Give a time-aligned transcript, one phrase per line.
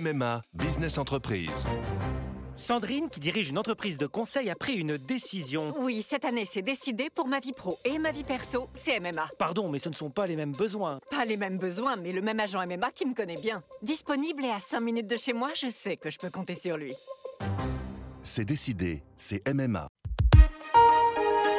[0.00, 1.66] MMA Business Entreprise.
[2.56, 5.74] Sandrine, qui dirige une entreprise de conseil, a pris une décision.
[5.78, 9.28] Oui, cette année, c'est décidé pour ma vie pro et ma vie perso, c'est MMA.
[9.38, 11.00] Pardon, mais ce ne sont pas les mêmes besoins.
[11.10, 13.62] Pas les mêmes besoins, mais le même agent MMA qui me connaît bien.
[13.82, 16.76] Disponible et à 5 minutes de chez moi, je sais que je peux compter sur
[16.76, 16.94] lui.
[18.22, 19.88] C'est décidé, c'est MMA.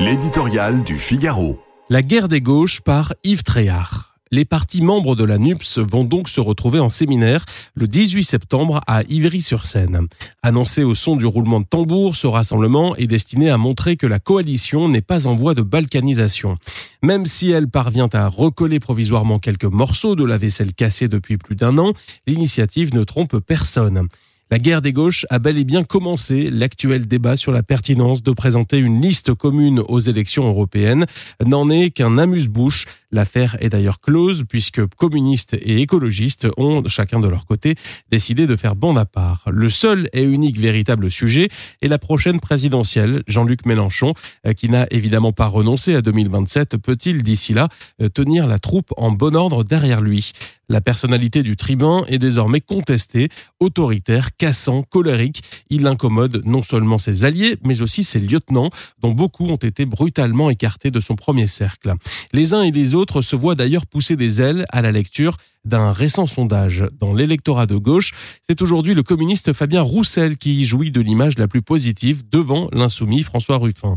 [0.00, 1.60] L'éditorial du Figaro.
[1.88, 4.13] La guerre des gauches par Yves Tréhard.
[4.34, 7.46] Les partis membres de la NUPS vont donc se retrouver en séminaire
[7.76, 10.08] le 18 septembre à Ivry-sur-Seine.
[10.42, 14.18] Annoncé au son du roulement de tambour, ce rassemblement est destiné à montrer que la
[14.18, 16.56] coalition n'est pas en voie de balkanisation.
[17.00, 21.54] Même si elle parvient à recoller provisoirement quelques morceaux de la vaisselle cassée depuis plus
[21.54, 21.92] d'un an,
[22.26, 24.08] l'initiative ne trompe personne.
[24.50, 26.50] La guerre des gauches a bel et bien commencé.
[26.50, 31.06] L'actuel débat sur la pertinence de présenter une liste commune aux élections européennes
[31.44, 32.84] n'en est qu'un amuse-bouche.
[33.10, 37.76] L'affaire est d'ailleurs close puisque communistes et écologistes ont, chacun de leur côté,
[38.10, 39.44] décidé de faire bande à part.
[39.50, 41.48] Le seul et unique véritable sujet
[41.80, 43.22] est la prochaine présidentielle.
[43.26, 44.12] Jean-Luc Mélenchon,
[44.46, 47.68] euh, qui n'a évidemment pas renoncé à 2027, peut-il d'ici là
[48.02, 50.32] euh, tenir la troupe en bon ordre derrière lui?
[50.68, 53.28] La personnalité du tribun est désormais contestée,
[53.60, 55.42] autoritaire, cassant, colérique.
[55.70, 60.50] Il incommode non seulement ses alliés, mais aussi ses lieutenants, dont beaucoup ont été brutalement
[60.50, 61.94] écartés de son premier cercle.
[62.32, 65.92] Les uns et les autres se voient d'ailleurs pousser des ailes à la lecture d'un
[65.92, 66.84] récent sondage.
[67.00, 68.12] Dans l'électorat de gauche,
[68.46, 73.22] c'est aujourd'hui le communiste Fabien Roussel qui jouit de l'image la plus positive devant l'insoumis
[73.22, 73.96] François Ruffin.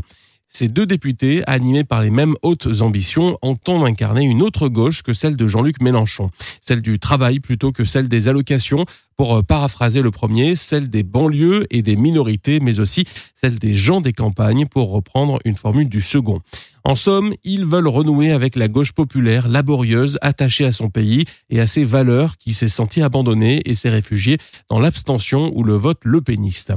[0.50, 5.12] Ces deux députés, animés par les mêmes hautes ambitions, entendent incarner une autre gauche que
[5.12, 6.30] celle de Jean-Luc Mélenchon,
[6.62, 11.02] celle du travail plutôt que celle des allocations, pour euh, paraphraser le premier, celle des
[11.02, 15.88] banlieues et des minorités, mais aussi celle des gens des campagnes, pour reprendre une formule
[15.88, 16.40] du second.
[16.84, 21.60] En somme, ils veulent renouer avec la gauche populaire, laborieuse, attachée à son pays et
[21.60, 24.38] à ses valeurs, qui s'est sentie abandonnée et s'est réfugiée
[24.70, 26.72] dans l'abstention ou le vote lepéniste.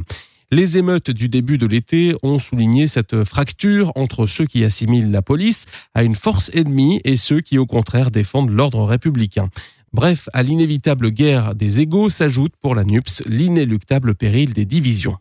[0.53, 5.21] Les émeutes du début de l'été ont souligné cette fracture entre ceux qui assimilent la
[5.21, 9.47] police à une force ennemie et ceux qui au contraire défendent l'ordre républicain.
[9.93, 15.15] Bref, à l'inévitable guerre des égaux s'ajoute pour la NUPS l'inéluctable péril des divisions.